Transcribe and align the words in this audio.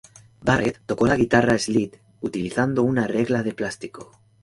Barrett 0.43 0.79
tocó 0.87 1.05
la 1.05 1.15
guitarra 1.15 1.59
slide 1.59 2.01
utilizando 2.21 2.81
una 2.81 3.05
regla 3.05 3.43
de 3.43 3.53
plástico. 3.53 4.11